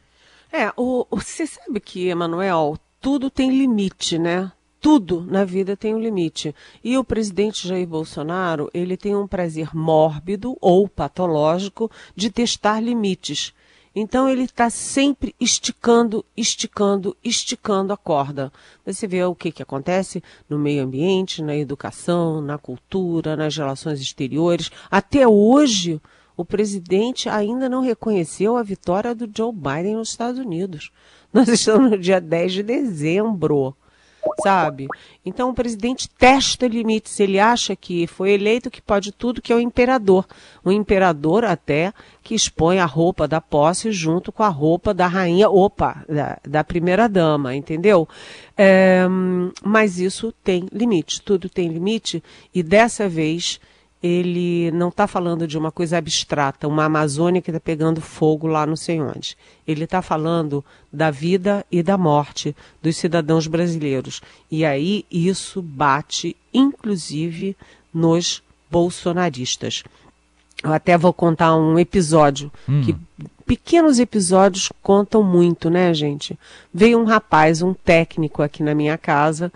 É, 0.52 0.70
o, 0.76 1.06
você 1.10 1.46
sabe 1.46 1.80
que, 1.80 2.06
Emanuel, 2.06 2.76
tudo 3.00 3.30
tem 3.30 3.48
limite, 3.48 4.18
né? 4.18 4.52
Tudo 4.80 5.20
na 5.20 5.44
vida 5.44 5.76
tem 5.76 5.94
um 5.94 6.00
limite. 6.00 6.54
E 6.82 6.96
o 6.96 7.04
presidente 7.04 7.68
Jair 7.68 7.86
Bolsonaro, 7.86 8.70
ele 8.72 8.96
tem 8.96 9.14
um 9.14 9.26
prazer 9.26 9.74
mórbido 9.74 10.56
ou 10.60 10.88
patológico 10.88 11.90
de 12.16 12.30
testar 12.30 12.80
limites. 12.80 13.52
Então 13.94 14.28
ele 14.28 14.44
está 14.44 14.70
sempre 14.70 15.34
esticando, 15.40 16.24
esticando, 16.36 17.16
esticando 17.24 17.92
a 17.92 17.96
corda. 17.96 18.52
Você 18.86 19.06
vê 19.06 19.22
o 19.24 19.34
que, 19.34 19.50
que 19.50 19.62
acontece 19.62 20.22
no 20.48 20.58
meio 20.58 20.84
ambiente, 20.84 21.42
na 21.42 21.56
educação, 21.56 22.40
na 22.40 22.56
cultura, 22.56 23.36
nas 23.36 23.56
relações 23.56 24.00
exteriores. 24.00 24.70
Até 24.90 25.26
hoje, 25.26 26.00
o 26.36 26.44
presidente 26.44 27.28
ainda 27.28 27.68
não 27.68 27.82
reconheceu 27.82 28.56
a 28.56 28.62
vitória 28.62 29.14
do 29.14 29.28
Joe 29.36 29.52
Biden 29.52 29.96
nos 29.96 30.10
Estados 30.10 30.40
Unidos. 30.40 30.92
Nós 31.32 31.48
estamos 31.48 31.90
no 31.90 31.98
dia 31.98 32.20
10 32.20 32.52
de 32.52 32.62
dezembro 32.62 33.76
sabe? 34.42 34.86
Então 35.24 35.50
o 35.50 35.54
presidente 35.54 36.08
testa 36.08 36.66
limites, 36.66 37.18
ele 37.20 37.38
acha 37.38 37.76
que 37.76 38.06
foi 38.06 38.32
eleito 38.32 38.70
que 38.70 38.80
pode 38.80 39.12
tudo, 39.12 39.42
que 39.42 39.52
é 39.52 39.56
o 39.56 39.60
imperador. 39.60 40.26
O 40.64 40.72
imperador 40.72 41.44
até 41.44 41.92
que 42.22 42.34
expõe 42.34 42.78
a 42.78 42.84
roupa 42.84 43.26
da 43.26 43.40
posse 43.40 43.92
junto 43.92 44.30
com 44.30 44.42
a 44.42 44.48
roupa 44.48 44.92
da 44.94 45.06
rainha, 45.06 45.48
opa, 45.48 46.04
da, 46.08 46.38
da 46.46 46.64
primeira 46.64 47.08
dama, 47.08 47.54
entendeu? 47.54 48.08
É, 48.56 49.06
mas 49.64 49.98
isso 49.98 50.32
tem 50.44 50.66
limite, 50.72 51.22
tudo 51.22 51.48
tem 51.48 51.68
limite, 51.68 52.22
e 52.54 52.62
dessa 52.62 53.08
vez 53.08 53.60
ele 54.02 54.70
não 54.70 54.88
está 54.88 55.06
falando 55.06 55.46
de 55.46 55.58
uma 55.58 55.70
coisa 55.70 55.98
abstrata, 55.98 56.66
uma 56.66 56.84
Amazônia 56.84 57.42
que 57.42 57.50
está 57.50 57.60
pegando 57.60 58.00
fogo 58.00 58.46
lá 58.46 58.66
não 58.66 58.76
sei 58.76 59.00
onde. 59.00 59.36
Ele 59.66 59.84
está 59.84 60.00
falando 60.00 60.64
da 60.90 61.10
vida 61.10 61.64
e 61.70 61.82
da 61.82 61.98
morte 61.98 62.56
dos 62.82 62.96
cidadãos 62.96 63.46
brasileiros. 63.46 64.22
E 64.50 64.64
aí 64.64 65.04
isso 65.10 65.60
bate, 65.60 66.34
inclusive, 66.52 67.54
nos 67.92 68.42
bolsonaristas. 68.70 69.84
Eu 70.62 70.72
até 70.72 70.96
vou 70.96 71.12
contar 71.12 71.54
um 71.56 71.78
episódio 71.78 72.50
hum. 72.68 72.82
que 72.82 72.96
pequenos 73.46 73.98
episódios 73.98 74.70
contam 74.82 75.22
muito, 75.22 75.68
né, 75.68 75.92
gente? 75.92 76.38
Veio 76.72 76.98
um 76.98 77.04
rapaz, 77.04 77.60
um 77.60 77.74
técnico 77.74 78.42
aqui 78.42 78.62
na 78.62 78.74
minha 78.74 78.96
casa, 78.96 79.52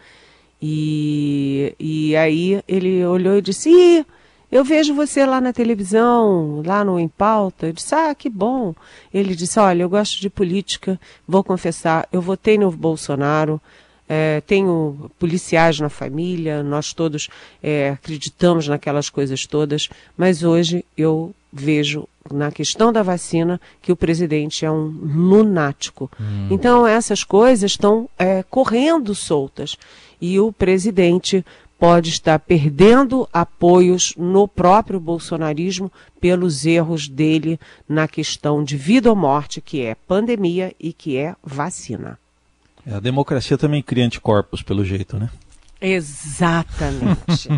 e, 0.61 1.75
e 1.79 2.17
aí 2.17 2.63
ele 2.67 3.05
olhou 3.05 3.37
e 3.37 3.43
disse: 3.43 3.71
Ih, 3.71 4.07
eu 4.55 4.63
vejo 4.63 4.95
você 4.95 5.27
lá 5.27 5.41
na 5.41 5.53
televisão, 5.53 6.63
lá 6.65 6.85
no 6.85 7.01
Em 7.01 7.09
Pauta. 7.09 7.67
Eu 7.67 7.73
disse, 7.73 7.93
ah, 7.93 8.15
que 8.15 8.31
bom. 8.31 8.73
Ele 9.13 9.35
disse, 9.35 9.59
olha, 9.59 9.83
eu 9.83 9.89
gosto 9.89 10.21
de 10.21 10.31
política, 10.31 10.99
vou 11.27 11.43
confessar, 11.43 12.09
eu 12.13 12.21
votei 12.21 12.57
no 12.57 12.71
Bolsonaro, 12.71 13.61
é, 14.09 14.41
tenho 14.47 15.11
policiais 15.19 15.81
na 15.81 15.89
família, 15.89 16.63
nós 16.63 16.93
todos 16.93 17.29
é, 17.61 17.91
acreditamos 17.91 18.69
naquelas 18.69 19.11
coisas 19.11 19.45
todas, 19.45 19.89
mas 20.17 20.45
hoje 20.45 20.85
eu 20.97 21.35
vejo 21.53 22.07
na 22.33 22.53
questão 22.53 22.93
da 22.93 23.03
vacina 23.03 23.61
que 23.83 23.91
o 23.91 23.97
presidente 23.97 24.65
é 24.65 24.71
um 24.71 24.87
lunático. 24.87 26.09
Hum. 26.21 26.47
Então 26.49 26.87
essas 26.87 27.25
coisas 27.25 27.73
estão 27.73 28.09
é, 28.17 28.45
correndo 28.45 29.17
soltas 29.17 29.77
e 30.21 30.39
o 30.39 30.53
presidente 30.53 31.45
pode 31.79 32.11
estar 32.11 32.39
perdendo 32.39 33.29
apoios 33.33 34.15
no 34.17 34.47
próprio 34.47 34.99
bolsonarismo 35.01 35.91
pelos 36.21 36.65
erros 36.65 37.09
dele 37.09 37.59
na 37.89 38.09
questão 38.09 38.63
de 38.65 38.77
vida 38.77 39.11
ou 39.11 39.17
morte, 39.17 39.61
que 39.61 39.83
é 39.83 39.95
pandemia 39.95 40.75
e 40.79 40.93
que 40.93 41.17
é 41.17 41.35
vacina. 41.43 42.19
É, 42.87 42.95
a 42.95 43.01
democracia 43.01 43.59
também 43.59 43.83
cria 43.83 44.05
anticorpos, 44.05 44.63
pelo 44.63 44.85
jeito, 44.85 45.19
né? 45.19 45.31
Exatamente. 45.81 47.49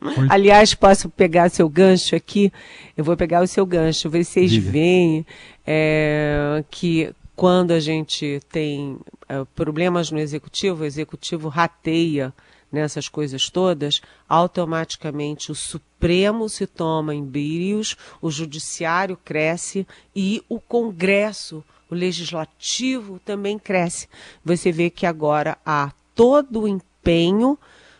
Aliás, 0.30 0.74
posso 0.74 1.10
pegar 1.10 1.50
seu 1.50 1.68
gancho 1.68 2.16
aqui? 2.16 2.52
Eu 2.96 3.04
vou 3.04 3.16
pegar 3.16 3.42
o 3.42 3.46
seu 3.46 3.66
gancho, 3.66 4.08
ver 4.08 4.24
se 4.24 4.32
vocês 4.32 4.56
veem 4.56 5.26
é, 5.66 6.64
que 6.70 7.12
quando 7.38 7.70
a 7.70 7.78
gente 7.78 8.40
tem 8.50 8.98
uh, 9.30 9.46
problemas 9.54 10.10
no 10.10 10.18
executivo, 10.18 10.82
o 10.82 10.84
executivo 10.84 11.48
rateia 11.48 12.34
nessas 12.70 13.08
coisas 13.08 13.48
todas, 13.48 14.00
automaticamente 14.28 15.52
o 15.52 15.54
Supremo 15.54 16.48
se 16.48 16.66
toma 16.66 17.14
em 17.14 17.24
brilhos, 17.24 17.96
o 18.20 18.28
Judiciário 18.28 19.16
cresce 19.24 19.86
e 20.16 20.42
o 20.48 20.58
Congresso, 20.58 21.62
o 21.88 21.94
Legislativo 21.94 23.20
também 23.24 23.56
cresce. 23.56 24.08
Você 24.44 24.72
vê 24.72 24.90
que 24.90 25.06
agora 25.06 25.56
há 25.64 25.92
todo 26.16 26.62
o 26.62 26.68
empenho 26.68 27.56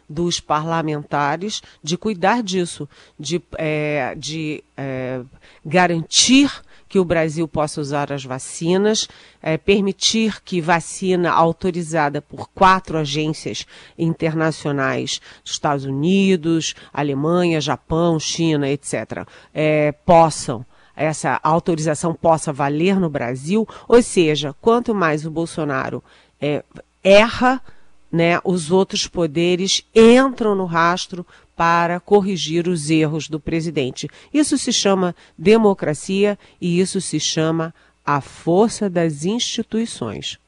dos 0.08 0.40
parlamentares 0.40 1.62
de 1.80 1.96
cuidar 1.96 2.42
disso, 2.42 2.88
de, 3.16 3.40
é, 3.56 4.16
de 4.16 4.64
é, 4.76 5.20
garantir 5.64 6.50
que 6.88 6.98
o 6.98 7.04
Brasil 7.04 7.46
possa 7.46 7.80
usar 7.80 8.12
as 8.12 8.24
vacinas, 8.24 9.08
é, 9.42 9.56
permitir 9.56 10.42
que 10.42 10.60
vacina 10.60 11.30
autorizada 11.30 12.22
por 12.22 12.48
quatro 12.48 12.98
agências 12.98 13.66
internacionais, 13.98 15.20
Estados 15.44 15.84
Unidos, 15.84 16.74
Alemanha, 16.92 17.60
Japão, 17.60 18.18
China, 18.18 18.68
etc., 18.68 19.26
é, 19.52 19.92
possam 19.92 20.64
essa 20.96 21.38
autorização 21.44 22.12
possa 22.12 22.52
valer 22.52 22.98
no 22.98 23.08
Brasil, 23.08 23.68
ou 23.86 24.02
seja, 24.02 24.52
quanto 24.60 24.92
mais 24.92 25.24
o 25.24 25.30
Bolsonaro 25.30 26.02
é, 26.40 26.64
erra, 27.04 27.62
né, 28.10 28.40
os 28.44 28.70
outros 28.70 29.06
poderes 29.06 29.84
entram 29.94 30.54
no 30.54 30.64
rastro 30.64 31.26
para 31.56 31.98
corrigir 31.98 32.68
os 32.68 32.88
erros 32.88 33.28
do 33.28 33.40
presidente. 33.40 34.08
Isso 34.32 34.56
se 34.56 34.72
chama 34.72 35.14
democracia 35.36 36.38
e 36.60 36.80
isso 36.80 37.00
se 37.00 37.18
chama 37.18 37.74
a 38.06 38.20
força 38.20 38.88
das 38.88 39.24
instituições. 39.24 40.38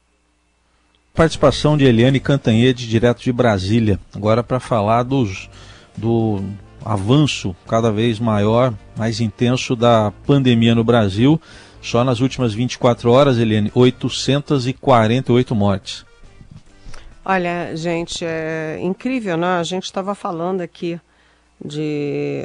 Participação 1.13 1.77
de 1.77 1.83
Eliane 1.83 2.19
Cantanhede, 2.19 2.87
direto 2.87 3.21
de 3.21 3.33
Brasília, 3.33 3.99
agora 4.15 4.41
para 4.41 4.59
falar 4.59 5.03
dos, 5.03 5.49
do 5.97 6.41
avanço 6.83 7.53
cada 7.67 7.91
vez 7.91 8.17
maior, 8.17 8.73
mais 8.97 9.19
intenso 9.19 9.75
da 9.75 10.11
pandemia 10.25 10.73
no 10.73 10.83
Brasil. 10.83 11.39
Só 11.81 12.03
nas 12.03 12.19
últimas 12.21 12.53
24 12.53 13.11
horas, 13.11 13.37
Eliane, 13.37 13.71
848 13.73 15.53
mortes. 15.53 16.05
Olha, 17.23 17.75
gente, 17.75 18.25
é 18.25 18.79
incrível, 18.81 19.37
né? 19.37 19.59
A 19.59 19.63
gente 19.63 19.83
estava 19.85 20.15
falando 20.15 20.61
aqui 20.61 20.99
de 21.63 22.43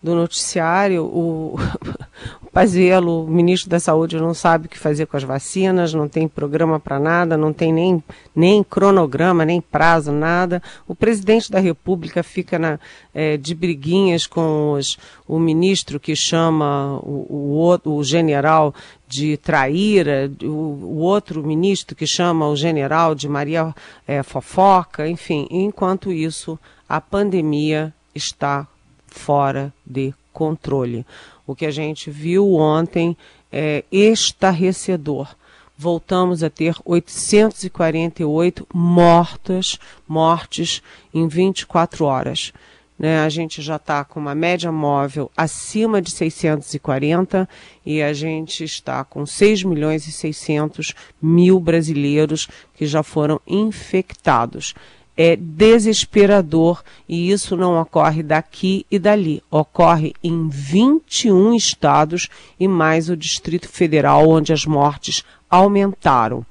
do 0.00 0.14
noticiário, 0.14 1.04
o, 1.04 1.56
Pazuello, 2.58 3.22
o 3.22 3.30
ministro 3.30 3.70
da 3.70 3.78
Saúde, 3.78 4.16
não 4.16 4.34
sabe 4.34 4.66
o 4.66 4.68
que 4.68 4.76
fazer 4.76 5.06
com 5.06 5.16
as 5.16 5.22
vacinas, 5.22 5.94
não 5.94 6.08
tem 6.08 6.26
programa 6.26 6.80
para 6.80 6.98
nada, 6.98 7.36
não 7.36 7.52
tem 7.52 7.72
nem, 7.72 8.02
nem 8.34 8.64
cronograma, 8.64 9.44
nem 9.44 9.60
prazo, 9.60 10.10
nada. 10.10 10.60
O 10.84 10.92
presidente 10.92 11.52
da 11.52 11.60
República 11.60 12.20
fica 12.24 12.58
na, 12.58 12.80
é, 13.14 13.36
de 13.36 13.54
briguinhas 13.54 14.26
com 14.26 14.72
os, 14.72 14.98
o 15.24 15.38
ministro 15.38 16.00
que 16.00 16.16
chama 16.16 16.98
o, 17.04 17.70
o, 17.84 17.92
o 17.92 18.02
general 18.02 18.74
de 19.06 19.36
traíra, 19.36 20.28
o, 20.42 20.46
o, 20.46 20.96
outro 20.96 21.46
ministro 21.46 21.94
que 21.94 22.08
chama 22.08 22.48
o 22.48 22.56
general 22.56 23.14
de 23.14 23.28
Maria 23.28 23.72
é, 24.04 24.20
Fofoca, 24.24 25.08
enfim. 25.08 25.46
Enquanto 25.48 26.10
isso, 26.10 26.58
a 26.88 27.00
pandemia 27.00 27.94
está 28.12 28.66
fora 29.06 29.72
de 29.86 30.12
controle. 30.32 31.06
O 31.48 31.56
que 31.56 31.64
a 31.64 31.70
gente 31.70 32.10
viu 32.10 32.56
ontem 32.56 33.16
é 33.50 33.82
estarrecedor. 33.90 35.34
Voltamos 35.78 36.42
a 36.42 36.50
ter 36.50 36.74
848 36.84 38.68
mortas, 38.74 39.78
mortes 40.06 40.82
em 41.14 41.26
24 41.26 42.04
horas. 42.04 42.52
Né, 42.98 43.20
a 43.20 43.30
gente 43.30 43.62
já 43.62 43.76
está 43.76 44.04
com 44.04 44.20
uma 44.20 44.34
média 44.34 44.70
móvel 44.70 45.30
acima 45.34 46.02
de 46.02 46.10
640 46.10 47.48
e 47.86 48.02
a 48.02 48.12
gente 48.12 48.62
está 48.64 49.02
com 49.02 49.24
6 49.24 49.62
milhões 49.62 50.06
e 50.06 50.12
600 50.12 50.94
mil 51.22 51.60
brasileiros 51.60 52.46
que 52.74 52.86
já 52.86 53.02
foram 53.02 53.40
infectados 53.46 54.74
é 55.20 55.34
desesperador 55.34 56.80
e 57.08 57.32
isso 57.32 57.56
não 57.56 57.80
ocorre 57.80 58.22
daqui 58.22 58.86
e 58.88 59.00
dali. 59.00 59.42
Ocorre 59.50 60.14
em 60.22 60.48
21 60.48 61.54
estados 61.54 62.28
e 62.58 62.68
mais 62.68 63.10
o 63.10 63.16
Distrito 63.16 63.68
Federal, 63.68 64.28
onde 64.28 64.52
as 64.52 64.64
mortes 64.64 65.24
aumentaram. 65.50 66.46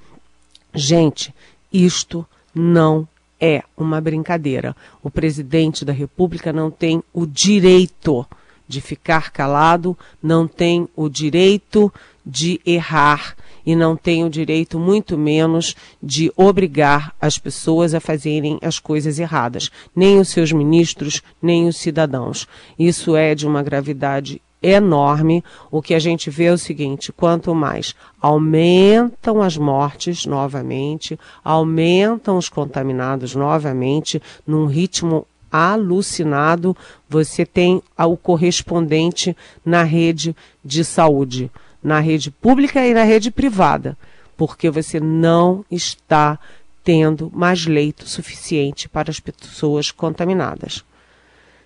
Gente, 0.74 1.34
isto 1.72 2.28
não 2.54 3.08
é 3.40 3.64
uma 3.78 4.02
brincadeira. 4.02 4.76
O 5.02 5.10
presidente 5.10 5.86
da 5.86 5.94
República 5.94 6.52
não 6.52 6.70
tem 6.70 7.02
o 7.14 7.26
direito 7.26 8.26
de 8.68 8.82
ficar 8.82 9.32
calado, 9.32 9.98
não 10.22 10.46
tem 10.46 10.90
o 10.94 11.08
direito 11.08 11.92
de 12.26 12.60
errar 12.66 13.38
e 13.68 13.76
não 13.76 13.98
tem 13.98 14.24
o 14.24 14.30
direito, 14.30 14.80
muito 14.80 15.18
menos, 15.18 15.76
de 16.02 16.32
obrigar 16.38 17.14
as 17.20 17.38
pessoas 17.38 17.94
a 17.94 18.00
fazerem 18.00 18.58
as 18.62 18.80
coisas 18.80 19.20
erradas, 19.20 19.70
nem 19.94 20.22
os 20.22 20.30
seus 20.30 20.54
ministros, 20.54 21.22
nem 21.42 21.68
os 21.68 21.76
cidadãos. 21.76 22.48
Isso 22.80 23.14
é 23.14 23.36
de 23.36 23.46
uma 23.46 23.62
gravidade 23.62 24.42
enorme. 24.64 25.44
O 25.70 25.82
que 25.82 25.94
a 25.94 26.00
gente 26.00 26.30
vê 26.30 26.46
é 26.46 26.54
o 26.54 26.58
seguinte: 26.58 27.12
quanto 27.12 27.54
mais 27.54 27.94
aumentam 28.22 29.42
as 29.42 29.58
mortes 29.58 30.26
novamente, 30.26 31.20
aumentam 31.44 32.38
os 32.38 32.48
contaminados 32.48 33.36
novamente, 33.36 34.22
num 34.48 34.66
ritmo 34.66 35.28
alucinado, 35.52 36.76
você 37.10 37.46
tem 37.46 37.82
o 37.98 38.16
correspondente 38.16 39.36
na 39.66 39.84
rede 39.84 40.34
de 40.64 40.86
saúde 40.86 41.52
na 41.88 42.02
rede 42.02 42.30
pública 42.30 42.86
e 42.86 42.94
na 42.94 43.04
rede 43.04 43.32
privada, 43.32 43.98
porque 44.36 44.70
você 44.70 45.00
não 45.00 45.64
está 45.72 46.38
tendo 46.84 47.32
mais 47.34 47.66
leito 47.66 48.06
suficiente 48.10 48.90
para 48.90 49.10
as 49.10 49.22
pessoas 49.22 49.90
contaminadas. 49.90 50.84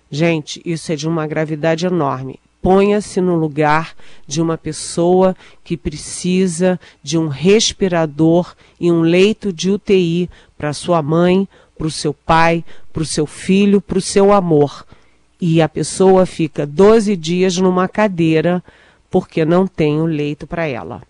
Gente, 0.08 0.62
isso 0.64 0.92
é 0.92 0.96
de 0.96 1.08
uma 1.08 1.26
gravidade 1.26 1.86
enorme. 1.86 2.38
Ponha-se 2.62 3.20
no 3.20 3.34
lugar 3.34 3.96
de 4.24 4.40
uma 4.40 4.56
pessoa 4.56 5.34
que 5.64 5.76
precisa 5.76 6.78
de 7.02 7.18
um 7.18 7.26
respirador 7.26 8.54
e 8.78 8.92
um 8.92 9.00
leito 9.00 9.52
de 9.52 9.72
UTI 9.72 10.30
para 10.56 10.72
sua 10.72 11.02
mãe, 11.02 11.48
para 11.76 11.88
o 11.88 11.90
seu 11.90 12.14
pai, 12.14 12.64
para 12.92 13.02
o 13.02 13.06
seu 13.06 13.26
filho, 13.26 13.80
para 13.80 13.98
o 13.98 14.00
seu 14.00 14.32
amor. 14.32 14.86
E 15.40 15.60
a 15.60 15.68
pessoa 15.68 16.24
fica 16.26 16.64
12 16.64 17.16
dias 17.16 17.56
numa 17.56 17.88
cadeira 17.88 18.62
porque 19.12 19.44
não 19.44 19.66
tem 19.66 20.00
o 20.00 20.06
leito 20.06 20.46
para 20.46 20.66
ela. 20.66 21.02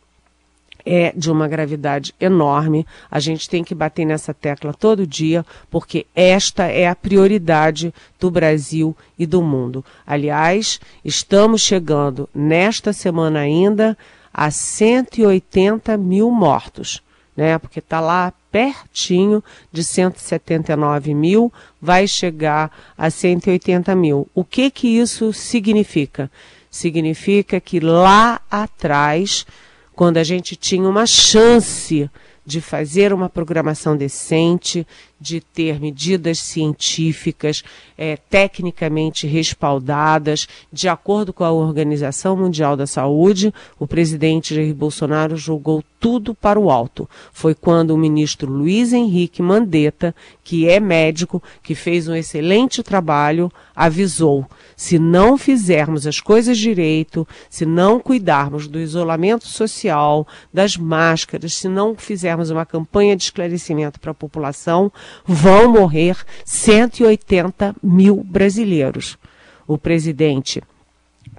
É 0.84 1.12
de 1.16 1.30
uma 1.30 1.46
gravidade 1.46 2.12
enorme. 2.20 2.84
A 3.08 3.20
gente 3.20 3.48
tem 3.48 3.62
que 3.62 3.76
bater 3.76 4.04
nessa 4.04 4.34
tecla 4.34 4.74
todo 4.74 5.06
dia, 5.06 5.46
porque 5.70 6.04
esta 6.12 6.64
é 6.64 6.88
a 6.88 6.96
prioridade 6.96 7.94
do 8.18 8.28
Brasil 8.28 8.96
e 9.16 9.24
do 9.24 9.40
mundo. 9.40 9.84
Aliás, 10.04 10.80
estamos 11.04 11.62
chegando 11.62 12.28
nesta 12.34 12.92
semana 12.92 13.38
ainda 13.38 13.96
a 14.34 14.50
180 14.50 15.96
mil 15.96 16.28
mortos, 16.32 17.00
né? 17.36 17.56
Porque 17.56 17.78
está 17.78 18.00
lá 18.00 18.32
pertinho 18.50 19.44
de 19.70 19.84
179 19.84 21.14
mil, 21.14 21.52
vai 21.80 22.08
chegar 22.08 22.72
a 22.98 23.08
180 23.08 23.94
mil. 23.94 24.28
O 24.34 24.44
que 24.44 24.72
que 24.72 24.88
isso 24.88 25.32
significa? 25.32 26.28
Significa 26.72 27.61
que 27.61 27.78
lá 27.78 28.40
atrás, 28.50 29.46
quando 29.94 30.16
a 30.16 30.24
gente 30.24 30.56
tinha 30.56 30.88
uma 30.88 31.06
chance 31.06 32.11
de 32.44 32.61
fazer 32.61 33.12
uma 33.12 33.28
programação 33.28 33.96
decente, 33.96 34.87
de 35.20 35.40
ter 35.40 35.81
medidas 35.81 36.38
científicas 36.38 37.62
é, 37.96 38.16
tecnicamente 38.16 39.26
respaldadas, 39.26 40.48
de 40.72 40.88
acordo 40.88 41.33
com 41.33 41.44
a 41.44 41.52
Organização 41.52 42.37
Mundial 42.37 42.76
da 42.76 42.87
Saúde, 42.88 43.55
o 43.78 43.87
presidente 43.87 44.55
Jair 44.55 44.74
Bolsonaro 44.74 45.37
julgou 45.37 45.85
tudo 46.00 46.35
para 46.35 46.59
o 46.59 46.68
alto. 46.68 47.09
Foi 47.33 47.55
quando 47.55 47.92
o 47.92 47.96
ministro 47.96 48.50
Luiz 48.50 48.92
Henrique 48.92 49.40
Mandetta, 49.40 50.12
que 50.42 50.68
é 50.68 50.81
médico, 50.81 51.40
que 51.62 51.76
fez 51.76 52.09
um 52.09 52.14
excelente 52.16 52.83
trabalho, 52.83 53.52
avisou: 53.76 54.44
se 54.76 54.98
não 54.98 55.38
fizermos 55.38 56.05
as 56.05 56.20
coisas 56.20 56.59
direito, 56.59 57.26
se 57.48 57.64
não 57.64 58.00
cuidarmos 58.00 58.66
do 58.66 58.81
isolamento 58.81 59.46
social, 59.46 60.26
das 60.52 60.76
máscaras, 60.76 61.55
se 61.55 61.68
não 61.68 61.94
fizermos 61.94 62.31
uma 62.50 62.66
campanha 62.66 63.16
de 63.16 63.24
esclarecimento 63.24 64.00
para 64.00 64.10
a 64.10 64.14
população, 64.14 64.90
vão 65.24 65.72
morrer 65.72 66.16
180 66.44 67.74
mil 67.82 68.22
brasileiros. 68.24 69.18
O 69.66 69.78
presidente 69.78 70.62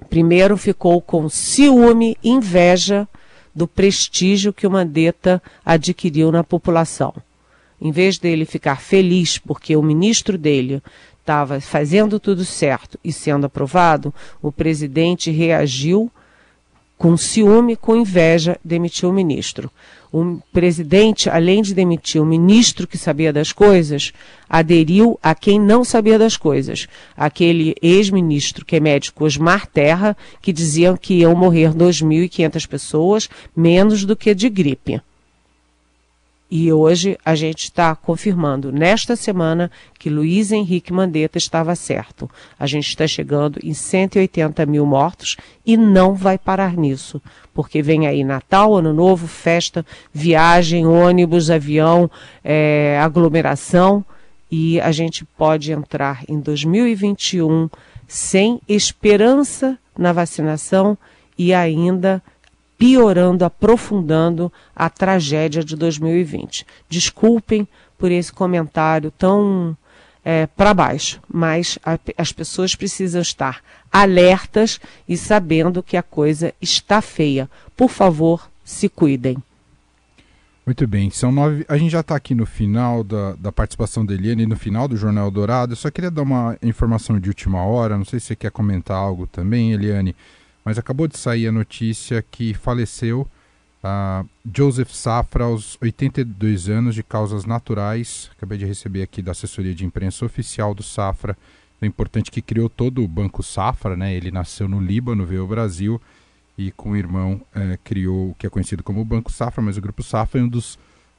primeiro 0.08 0.56
ficou 0.56 1.00
com 1.00 1.28
ciúme, 1.28 2.16
inveja 2.22 3.08
do 3.54 3.68
prestígio 3.68 4.52
que 4.52 4.66
o 4.66 4.70
Mandetta 4.70 5.42
adquiriu 5.64 6.32
na 6.32 6.42
população. 6.42 7.14
Em 7.80 7.92
vez 7.92 8.18
dele 8.18 8.44
ficar 8.44 8.80
feliz 8.80 9.38
porque 9.38 9.76
o 9.76 9.82
ministro 9.82 10.36
dele 10.36 10.82
estava 11.20 11.60
fazendo 11.60 12.18
tudo 12.18 12.44
certo 12.44 12.98
e 13.04 13.12
sendo 13.12 13.46
aprovado, 13.46 14.12
o 14.42 14.50
presidente 14.50 15.30
reagiu 15.30 16.10
com 16.96 17.16
ciúme, 17.16 17.76
com 17.76 17.96
inveja, 17.96 18.58
demitiu 18.64 19.10
o 19.10 19.12
ministro 19.12 19.70
o 20.14 20.38
presidente, 20.52 21.28
além 21.28 21.60
de 21.60 21.74
demitir 21.74 22.22
o 22.22 22.24
ministro 22.24 22.86
que 22.86 22.96
sabia 22.96 23.32
das 23.32 23.50
coisas, 23.50 24.12
aderiu 24.48 25.18
a 25.20 25.34
quem 25.34 25.58
não 25.58 25.82
sabia 25.82 26.16
das 26.16 26.36
coisas. 26.36 26.86
Aquele 27.16 27.74
ex-ministro 27.82 28.64
que 28.64 28.76
é 28.76 28.80
médico 28.80 29.24
Osmar 29.24 29.66
Terra, 29.66 30.16
que 30.40 30.52
diziam 30.52 30.96
que 30.96 31.14
iam 31.14 31.34
morrer 31.34 31.74
2.500 31.74 32.68
pessoas, 32.68 33.28
menos 33.56 34.04
do 34.04 34.14
que 34.14 34.32
de 34.36 34.48
gripe. 34.48 35.02
E 36.50 36.72
hoje 36.72 37.18
a 37.24 37.34
gente 37.34 37.64
está 37.64 37.96
confirmando, 37.96 38.70
nesta 38.70 39.16
semana, 39.16 39.70
que 39.98 40.10
Luiz 40.10 40.52
Henrique 40.52 40.92
Mandetta 40.92 41.38
estava 41.38 41.74
certo. 41.74 42.30
A 42.58 42.66
gente 42.66 42.88
está 42.88 43.06
chegando 43.06 43.58
em 43.62 43.72
180 43.72 44.64
mil 44.66 44.84
mortos 44.84 45.36
e 45.64 45.76
não 45.76 46.14
vai 46.14 46.38
parar 46.38 46.76
nisso, 46.76 47.20
porque 47.52 47.82
vem 47.82 48.06
aí 48.06 48.22
Natal, 48.22 48.74
Ano 48.76 48.92
Novo, 48.92 49.26
festa, 49.26 49.84
viagem, 50.12 50.86
ônibus, 50.86 51.50
avião, 51.50 52.10
é, 52.44 52.98
aglomeração, 53.00 54.04
e 54.50 54.80
a 54.80 54.92
gente 54.92 55.24
pode 55.24 55.72
entrar 55.72 56.22
em 56.28 56.38
2021 56.38 57.68
sem 58.06 58.60
esperança 58.68 59.78
na 59.98 60.12
vacinação 60.12 60.96
e 61.36 61.52
ainda 61.52 62.22
piorando, 62.78 63.44
aprofundando 63.44 64.52
a 64.74 64.90
tragédia 64.90 65.62
de 65.64 65.76
2020. 65.76 66.66
Desculpem 66.88 67.66
por 67.98 68.10
esse 68.10 68.32
comentário 68.32 69.10
tão 69.10 69.76
é, 70.24 70.46
para 70.46 70.74
baixo, 70.74 71.20
mas 71.32 71.78
a, 71.84 71.98
as 72.16 72.32
pessoas 72.32 72.74
precisam 72.74 73.20
estar 73.20 73.62
alertas 73.92 74.80
e 75.08 75.16
sabendo 75.16 75.82
que 75.82 75.96
a 75.96 76.02
coisa 76.02 76.52
está 76.60 77.00
feia. 77.00 77.48
Por 77.76 77.90
favor, 77.90 78.50
se 78.64 78.88
cuidem. 78.88 79.36
Muito 80.66 80.86
bem, 80.86 81.10
são 81.10 81.30
nove. 81.30 81.66
A 81.68 81.76
gente 81.76 81.90
já 81.90 82.00
está 82.00 82.16
aqui 82.16 82.34
no 82.34 82.46
final 82.46 83.04
da, 83.04 83.34
da 83.34 83.52
participação 83.52 84.04
da 84.04 84.14
Eliane, 84.14 84.46
no 84.46 84.56
final 84.56 84.88
do 84.88 84.96
Jornal 84.96 85.30
Dourado. 85.30 85.72
Eu 85.72 85.76
só 85.76 85.90
queria 85.90 86.10
dar 86.10 86.22
uma 86.22 86.56
informação 86.62 87.20
de 87.20 87.28
última 87.28 87.62
hora. 87.62 87.98
Não 87.98 88.04
sei 88.04 88.18
se 88.18 88.26
você 88.26 88.36
quer 88.36 88.50
comentar 88.50 88.96
algo 88.96 89.26
também, 89.26 89.72
Eliane, 89.72 90.16
mas 90.64 90.78
acabou 90.78 91.06
de 91.06 91.18
sair 91.18 91.46
a 91.46 91.52
notícia 91.52 92.24
que 92.30 92.54
faleceu 92.54 93.28
uh, 93.84 94.26
Joseph 94.52 94.90
Safra 94.90 95.44
aos 95.44 95.76
82 95.80 96.68
anos 96.68 96.94
de 96.94 97.02
causas 97.02 97.44
naturais. 97.44 98.30
Acabei 98.36 98.56
de 98.56 98.64
receber 98.64 99.02
aqui 99.02 99.20
da 99.20 99.32
assessoria 99.32 99.74
de 99.74 99.84
imprensa 99.84 100.24
oficial 100.24 100.74
do 100.74 100.82
Safra. 100.82 101.36
É 101.82 101.86
importante 101.86 102.30
que 102.30 102.40
criou 102.40 102.70
todo 102.70 103.04
o 103.04 103.08
Banco 103.08 103.42
Safra, 103.42 103.94
né? 103.94 104.14
Ele 104.14 104.30
nasceu 104.30 104.66
no 104.66 104.80
Líbano, 104.80 105.26
veio 105.26 105.42
ao 105.42 105.48
Brasil 105.48 106.00
e 106.56 106.70
com 106.70 106.92
o 106.92 106.96
irmão 106.96 107.42
é, 107.54 107.78
criou 107.82 108.30
o 108.30 108.34
que 108.34 108.46
é 108.46 108.50
conhecido 108.50 108.82
como 108.82 109.00
o 109.00 109.04
Banco 109.04 109.30
Safra, 109.30 109.62
mas 109.62 109.76
o 109.76 109.82
Grupo 109.82 110.02
Safra 110.02 110.40
é 110.40 110.44
um 110.44 110.48
dos, 110.48 110.78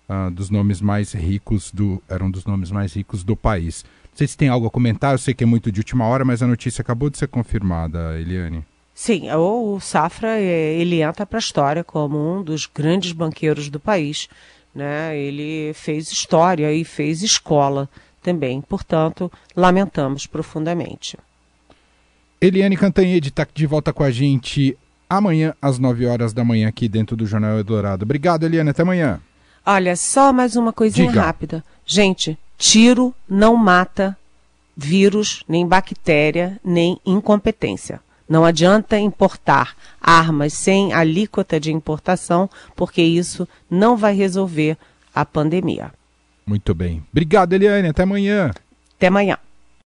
uh, 0.10 0.32
dos 0.32 0.50
nomes 0.50 0.82
mais 0.82 1.14
ricos 1.14 1.72
do 1.72 2.02
era 2.10 2.24
um 2.24 2.32
dos 2.32 2.46
nomes 2.46 2.72
mais 2.72 2.94
ricos 2.94 3.24
do 3.24 3.36
país. 3.36 3.86
Não 4.12 4.18
sei 4.18 4.28
se 4.28 4.38
tem 4.38 4.48
algo 4.48 4.66
a 4.66 4.72
comentar, 4.72 5.14
eu 5.14 5.18
sei 5.18 5.34
que 5.34 5.44
é 5.44 5.48
muito 5.48 5.72
de 5.72 5.82
última 5.82 6.06
hora, 6.06 6.24
mas 6.24 6.42
a 6.42 6.48
notícia 6.48 6.82
acabou 6.82 7.10
de 7.10 7.18
ser 7.18 7.28
confirmada, 7.28 8.18
Eliane. 8.20 8.64
Sim, 8.98 9.30
o 9.32 9.78
Safra 9.82 10.40
é, 10.40 10.74
ele 10.76 11.02
entra 11.02 11.26
para 11.26 11.38
a 11.38 11.40
história 11.40 11.84
como 11.84 12.18
um 12.18 12.42
dos 12.42 12.66
grandes 12.66 13.12
banqueiros 13.12 13.70
do 13.70 13.78
país. 13.78 14.30
Né? 14.74 15.18
Ele 15.18 15.74
fez 15.74 16.10
história 16.10 16.72
e 16.72 16.86
fez 16.86 17.22
escola 17.22 17.90
também. 18.24 18.62
Portanto, 18.62 19.30
lamentamos 19.54 20.26
profundamente. 20.26 21.18
Eliane 22.40 22.78
Cantanhede 22.78 23.30
está 23.30 23.46
de 23.54 23.66
volta 23.68 23.92
com 23.92 24.04
a 24.04 24.10
gente 24.10 24.78
amanhã 25.10 25.54
às 25.62 25.78
9 25.78 26.06
horas 26.06 26.32
da 26.32 26.46
manhã 26.46 26.70
aqui 26.70 26.88
dentro 26.88 27.18
do 27.18 27.26
Jornal 27.26 27.58
Eldorado. 27.58 28.04
Obrigado, 28.04 28.46
Eliane. 28.46 28.70
Até 28.70 28.82
amanhã. 28.82 29.20
Olha, 29.66 29.96
só 29.98 30.32
mais 30.32 30.56
uma 30.56 30.72
coisinha 30.72 31.10
Diga. 31.10 31.22
rápida. 31.22 31.64
Gente, 31.86 32.38
tiro 32.58 33.14
não 33.28 33.58
mata 33.58 34.18
vírus, 34.76 35.44
nem 35.50 35.68
bactéria, 35.68 36.60
nem 36.64 36.98
incompetência. 37.06 38.00
Não 38.28 38.44
adianta 38.44 38.98
importar 38.98 39.76
armas 40.02 40.54
sem 40.54 40.94
alíquota 40.94 41.60
de 41.60 41.72
importação, 41.72 42.50
porque 42.76 43.02
isso 43.02 43.48
não 43.70 43.96
vai 43.96 44.16
resolver 44.16 44.78
a 45.14 45.24
pandemia. 45.24 45.92
Muito 46.46 46.74
bem. 46.74 47.04
Obrigado, 47.12 47.54
Eliane. 47.54 47.88
Até 47.90 48.04
amanhã. 48.04 48.52
Até 48.98 49.08
amanhã. 49.08 49.38